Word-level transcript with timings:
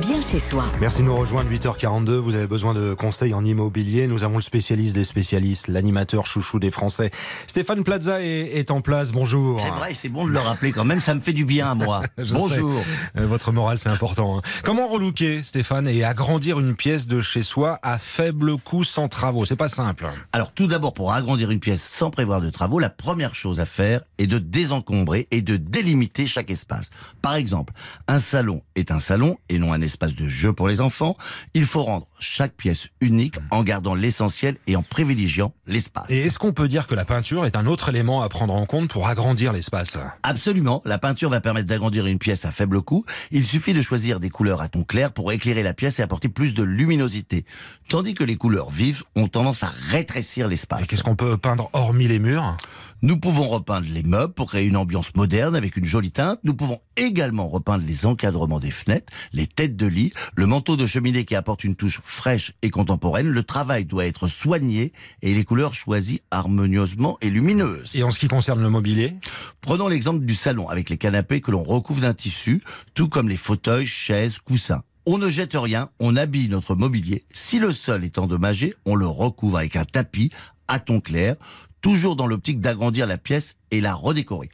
bien 0.00 0.20
chez 0.20 0.38
soi. 0.38 0.64
Merci 0.80 1.02
de 1.02 1.06
nous 1.06 1.16
rejoindre 1.16 1.50
8h42. 1.50 2.12
Vous 2.16 2.34
avez 2.34 2.46
besoin 2.46 2.74
de 2.74 2.94
conseils 2.94 3.34
en 3.34 3.44
immobilier. 3.44 4.06
Nous 4.06 4.24
avons 4.24 4.36
le 4.36 4.42
spécialiste 4.42 4.94
des 4.94 5.04
spécialistes, 5.04 5.68
l'animateur 5.68 6.26
chouchou 6.26 6.58
des 6.58 6.70
Français. 6.70 7.10
Stéphane 7.46 7.84
Plaza 7.84 8.22
est, 8.22 8.56
est 8.58 8.70
en 8.70 8.80
place. 8.80 9.12
Bonjour. 9.12 9.60
C'est 9.60 9.68
vrai, 9.70 9.94
c'est 9.94 10.08
bon 10.08 10.26
de 10.26 10.32
le 10.32 10.38
rappeler 10.38 10.72
quand 10.72 10.84
même, 10.84 11.00
ça 11.00 11.14
me 11.14 11.20
fait 11.20 11.32
du 11.32 11.44
bien 11.44 11.70
à 11.70 11.74
moi. 11.74 12.02
Bonjour. 12.16 12.48
sais. 12.48 13.20
Euh, 13.20 13.26
Votre 13.26 13.52
morale, 13.52 13.78
c'est 13.78 13.88
important. 13.88 14.38
hein. 14.38 14.42
Comment 14.64 14.88
relooker, 14.88 15.42
Stéphane, 15.42 15.86
et 15.86 16.04
agrandir 16.04 16.58
une 16.60 16.74
pièce 16.74 17.06
de 17.06 17.20
chez 17.20 17.42
soi 17.42 17.78
à 17.82 17.98
faible 17.98 18.56
coût 18.58 18.84
sans 18.84 19.08
travaux? 19.08 19.44
C'est 19.44 19.56
pas 19.56 19.68
simple. 19.68 20.06
Alors 20.32 20.52
tout 20.52 20.66
d'abord, 20.66 20.92
pour 20.92 21.12
agrandir 21.12 21.50
une 21.50 21.60
pièce 21.60 21.82
sans 21.82 22.10
prévoir 22.10 22.40
de 22.40 22.50
travaux, 22.50 22.78
la 22.78 22.90
première 22.90 23.34
chose 23.34 23.60
à 23.60 23.66
faire 23.66 24.02
est 24.18 24.26
de 24.26 24.38
désencombrer 24.38 25.28
et 25.30 25.42
de 25.42 25.56
délimiter 25.56 26.26
chaque 26.26 26.50
espace. 26.50 26.90
Par 27.22 27.34
exemple, 27.34 27.72
un 28.08 28.18
salon 28.18 28.62
est 28.74 28.90
un 28.90 29.00
salon 29.00 29.38
et 29.48 29.58
non 29.60 29.72
un 29.72 29.80
espace 29.80 30.14
de 30.16 30.26
jeu 30.26 30.52
pour 30.52 30.66
les 30.68 30.80
enfants. 30.80 31.16
Il 31.54 31.64
faut 31.64 31.82
rendre 31.84 32.08
chaque 32.20 32.54
pièce 32.54 32.88
unique 33.00 33.36
en 33.50 33.62
gardant 33.62 33.94
l'essentiel 33.94 34.56
et 34.66 34.76
en 34.76 34.82
privilégiant 34.82 35.52
l'espace. 35.66 36.06
Et 36.08 36.20
est-ce 36.20 36.38
qu'on 36.38 36.52
peut 36.52 36.68
dire 36.68 36.86
que 36.86 36.94
la 36.94 37.04
peinture 37.04 37.46
est 37.46 37.56
un 37.56 37.66
autre 37.66 37.88
élément 37.88 38.22
à 38.22 38.28
prendre 38.28 38.54
en 38.54 38.66
compte 38.66 38.90
pour 38.90 39.08
agrandir 39.08 39.52
l'espace? 39.52 39.96
Absolument, 40.22 40.82
la 40.84 40.98
peinture 40.98 41.30
va 41.30 41.40
permettre 41.40 41.66
d'agrandir 41.66 42.06
une 42.06 42.18
pièce 42.18 42.44
à 42.44 42.52
faible 42.52 42.82
coût. 42.82 43.04
Il 43.30 43.44
suffit 43.44 43.72
de 43.72 43.82
choisir 43.82 44.20
des 44.20 44.30
couleurs 44.30 44.60
à 44.60 44.68
ton 44.68 44.84
clair 44.84 45.12
pour 45.12 45.32
éclairer 45.32 45.62
la 45.62 45.74
pièce 45.74 45.98
et 45.98 46.02
apporter 46.02 46.28
plus 46.28 46.54
de 46.54 46.62
luminosité. 46.62 47.44
Tandis 47.88 48.14
que 48.14 48.24
les 48.24 48.36
couleurs 48.36 48.70
vives 48.70 49.02
ont 49.16 49.28
tendance 49.28 49.62
à 49.62 49.72
rétrécir 49.88 50.48
l'espace. 50.48 50.84
Et 50.84 50.86
qu'est-ce 50.86 51.02
qu'on 51.02 51.16
peut 51.16 51.36
peindre 51.36 51.70
hormis 51.72 52.08
les 52.08 52.18
murs? 52.18 52.56
Nous 53.02 53.16
pouvons 53.16 53.48
repeindre 53.48 53.86
les 53.90 54.02
meubles 54.02 54.34
pour 54.34 54.50
créer 54.50 54.66
une 54.66 54.76
ambiance 54.76 55.14
moderne 55.14 55.56
avec 55.56 55.78
une 55.78 55.86
jolie 55.86 56.12
teinte. 56.12 56.38
Nous 56.44 56.52
pouvons 56.52 56.80
également 56.96 57.48
repeindre 57.48 57.84
les 57.86 58.04
encadrements 58.04 58.60
des 58.60 58.70
fenêtres, 58.70 59.10
les 59.32 59.46
têtes 59.46 59.76
de 59.76 59.86
lit, 59.86 60.12
le 60.36 60.44
manteau 60.44 60.76
de 60.76 60.84
cheminée 60.84 61.24
qui 61.24 61.34
apporte 61.34 61.64
une 61.64 61.76
touche 61.76 62.00
fraîche 62.10 62.52
et 62.62 62.70
contemporaine. 62.70 63.28
Le 63.28 63.42
travail 63.42 63.84
doit 63.84 64.06
être 64.06 64.28
soigné 64.28 64.92
et 65.22 65.34
les 65.34 65.44
couleurs 65.44 65.74
choisies 65.74 66.20
harmonieusement 66.30 67.18
et 67.20 67.30
lumineuses. 67.30 67.94
Et 67.94 68.02
en 68.02 68.10
ce 68.10 68.18
qui 68.18 68.28
concerne 68.28 68.62
le 68.62 68.70
mobilier? 68.70 69.14
Prenons 69.60 69.88
l'exemple 69.88 70.24
du 70.24 70.34
salon 70.34 70.68
avec 70.68 70.90
les 70.90 70.98
canapés 70.98 71.40
que 71.40 71.50
l'on 71.50 71.62
recouvre 71.62 72.00
d'un 72.00 72.14
tissu, 72.14 72.62
tout 72.94 73.08
comme 73.08 73.28
les 73.28 73.36
fauteuils, 73.36 73.86
chaises, 73.86 74.38
coussins. 74.38 74.82
On 75.06 75.18
ne 75.18 75.30
jette 75.30 75.54
rien, 75.54 75.88
on 75.98 76.16
habille 76.16 76.48
notre 76.48 76.74
mobilier. 76.74 77.24
Si 77.32 77.58
le 77.58 77.72
sol 77.72 78.04
est 78.04 78.18
endommagé, 78.18 78.74
on 78.84 78.94
le 78.94 79.06
recouvre 79.06 79.58
avec 79.58 79.76
un 79.76 79.84
tapis 79.84 80.30
à 80.68 80.78
ton 80.78 81.00
clair, 81.00 81.36
toujours 81.80 82.16
dans 82.16 82.26
l'optique 82.26 82.60
d'agrandir 82.60 83.06
la 83.06 83.18
pièce 83.18 83.56
et 83.70 83.80
la 83.80 83.94
redécorer. 83.94 84.50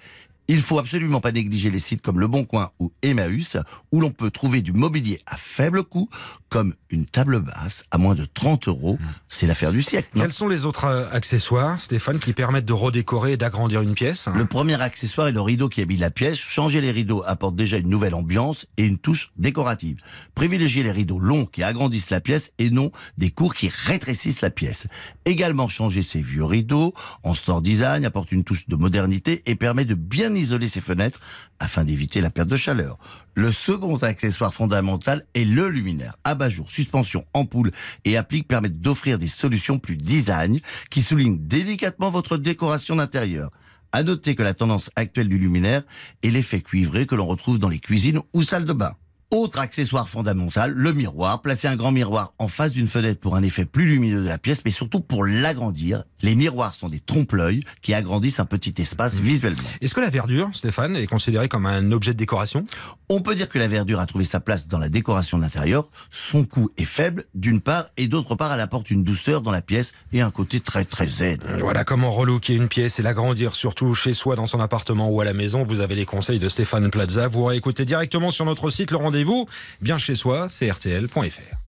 Il 0.48 0.61
faut 0.61 0.78
absolument 0.78 1.20
pas 1.20 1.33
négliger 1.33 1.70
les 1.70 1.78
sites 1.78 2.02
comme 2.02 2.20
Le 2.20 2.28
Bon 2.28 2.44
Coin 2.44 2.70
ou 2.78 2.92
Emmaüs, 3.02 3.56
où 3.91 4.00
l'on 4.00 4.11
peut 4.11 4.30
trouver 4.30 4.62
du 4.62 4.72
mobilier 4.72 5.19
à 5.27 5.36
faible 5.36 5.83
coût, 5.83 6.08
comme 6.48 6.75
une 6.91 7.06
table 7.06 7.41
basse 7.41 7.84
à 7.91 7.98
moins 7.98 8.14
de 8.14 8.25
30 8.25 8.69
euros. 8.69 8.98
C'est 9.28 9.47
l'affaire 9.47 9.72
du 9.72 9.83
siècle. 9.83 10.08
Quels 10.14 10.33
sont 10.33 10.48
les 10.48 10.64
autres 10.64 10.84
euh, 10.84 11.08
accessoires, 11.11 11.80
Stéphane, 11.80 12.20
qui 12.20 12.33
permettent 12.33 12.64
de 12.64 12.72
redécorer 12.72 13.33
et 13.33 13.36
d'agrandir 13.36 13.83
une 13.83 13.94
pièce? 13.94 14.28
Le 14.34 14.44
premier 14.44 14.80
accessoire 14.80 15.27
est 15.27 15.33
le 15.33 15.41
rideau 15.41 15.69
qui 15.69 15.83
habille 15.83 15.98
la 15.98 16.11
pièce. 16.11 16.38
Changer 16.38 16.81
les 16.81 16.92
rideaux 16.92 17.25
apporte 17.27 17.56
déjà 17.56 17.78
une 17.78 17.88
nouvelle 17.88 18.14
ambiance 18.14 18.66
et 18.77 18.84
une 18.84 18.98
touche 18.98 19.33
décorative. 19.36 19.98
Privilégiez 20.34 20.84
les 20.84 20.92
rideaux 20.92 21.19
longs 21.19 21.47
qui 21.47 21.62
agrandissent 21.62 22.10
la 22.10 22.20
pièce 22.20 22.53
et 22.58 22.70
non 22.70 22.92
des 23.19 23.31
courts 23.31 23.55
qui 23.55 23.69
rétrécissent 23.69 24.42
la 24.42 24.50
pièce. 24.50 24.86
Également 25.25 25.69
changer 25.69 26.03
ces 26.03 26.20
vieux 26.20 26.44
rideaux 26.44 26.94
en 27.25 27.34
store 27.34 27.62
design 27.62 28.05
apporte 28.05 28.31
une 28.31 28.44
touche 28.44 28.69
de 28.69 28.77
modernité 28.77 29.42
et 29.47 29.56
permet 29.56 29.84
de 29.84 29.94
bien 29.94 30.36
isoler 30.39 30.69
ses 30.69 30.81
fenêtres 30.81 31.20
afin 31.59 31.84
d'éviter 31.84 32.20
la 32.20 32.31
perte 32.31 32.48
de 32.48 32.56
chaleur. 32.56 32.98
Le 33.34 33.53
second 33.53 33.97
accessoire 33.97 34.55
fondamental 34.55 35.25
est 35.34 35.45
le 35.45 35.69
luminaire. 35.69 36.17
Abat-jour, 36.25 36.70
suspension, 36.70 37.25
ampoule 37.34 37.72
et 38.05 38.16
applique 38.16 38.49
permettent 38.49 38.81
d'offrir 38.81 39.19
des 39.19 39.28
solutions 39.28 39.78
plus 39.78 39.97
design 39.97 40.60
qui 40.91 41.03
soulignent 41.03 41.38
délicatement 41.38 42.10
votre 42.10 42.37
décoration 42.37 42.97
d'intérieur. 42.97 43.50
À 43.93 44.03
noter 44.03 44.34
que 44.34 44.43
la 44.43 44.55
tendance 44.55 44.91
actuelle 44.97 45.28
du 45.28 45.38
luminaire 45.38 45.83
est 46.22 46.31
l'effet 46.31 46.60
cuivré 46.60 47.06
que 47.06 47.15
l'on 47.15 47.27
retrouve 47.27 47.59
dans 47.59 47.69
les 47.69 47.78
cuisines 47.78 48.21
ou 48.33 48.43
salles 48.43 48.65
de 48.65 48.72
bain. 48.72 48.94
Autre 49.32 49.59
accessoire 49.59 50.09
fondamental, 50.09 50.72
le 50.72 50.92
miroir. 50.92 51.42
Placez 51.42 51.66
un 51.66 51.75
grand 51.75 51.91
miroir 51.91 52.32
en 52.38 52.47
face 52.47 52.70
d'une 52.70 52.87
fenêtre 52.87 53.19
pour 53.19 53.34
un 53.34 53.42
effet 53.42 53.64
plus 53.64 53.87
lumineux 53.87 54.22
de 54.22 54.28
la 54.28 54.38
pièce, 54.38 54.62
mais 54.64 54.70
surtout 54.70 55.00
pour 55.00 55.26
l'agrandir. 55.26 56.04
Les 56.22 56.37
miroirs 56.37 56.76
sont 56.76 56.88
des 56.88 57.00
trompe-l'œil 57.00 57.65
qui 57.82 57.92
agrandissent 57.92 58.38
un 58.38 58.44
petit 58.44 58.72
espace 58.78 59.16
visuellement. 59.16 59.69
Est-ce 59.81 59.94
que 59.94 60.00
la 60.00 60.10
verdure, 60.10 60.50
Stéphane, 60.53 60.94
est 60.94 61.09
considérée 61.09 61.48
comme 61.48 61.66
un 61.66 61.91
objet 61.91 62.12
de 62.12 62.19
décoration? 62.19 62.66
On 63.09 63.20
peut 63.20 63.34
dire 63.34 63.48
que 63.48 63.59
la 63.59 63.66
verdure 63.66 63.98
a 63.98 64.06
trouvé 64.06 64.25
sa 64.25 64.38
place 64.38 64.69
dans 64.69 64.78
la 64.78 64.88
décoration 64.88 65.38
d'intérieur. 65.38 65.88
Son 66.12 66.44
coût 66.44 66.70
est 66.76 66.84
faible, 66.84 67.25
d'une 67.34 67.60
part, 67.60 67.86
et 67.97 68.06
d'autre 68.06 68.36
part, 68.36 68.53
elle 68.53 68.60
apporte 68.60 68.92
une 68.92 69.03
douceur 69.03 69.42
dans 69.42 69.50
la 69.50 69.60
pièce 69.60 69.92
et 70.12 70.20
un 70.20 70.31
côté 70.31 70.60
très 70.60 70.84
très 70.84 71.09
zen. 71.09 71.41
Voilà 71.60 71.82
comment 71.82 72.12
relooker 72.12 72.54
une 72.54 72.69
pièce 72.69 73.00
et 73.00 73.03
l'agrandir, 73.03 73.56
surtout 73.56 73.92
chez 73.92 74.15
soi, 74.15 74.36
dans 74.36 74.47
son 74.47 74.60
appartement 74.60 75.09
ou 75.09 75.20
à 75.20 75.25
la 75.25 75.34
maison. 75.34 75.65
Vous 75.65 75.81
avez 75.81 75.97
les 75.97 76.06
conseils 76.06 76.38
de 76.38 76.48
Stéphane 76.48 76.92
Plaza. 76.92 77.26
Vous 77.26 77.42
réécoutez 77.42 77.84
directement 77.84 78.31
sur 78.31 78.44
notre 78.44 78.70
site 78.70 78.92
le 78.92 78.98
rendez-vous. 79.16 79.47
Bien 79.81 79.99
chez 79.99 80.15
soi, 80.15 80.49
c'est 80.49 80.71
rtl.fr. 80.71 81.66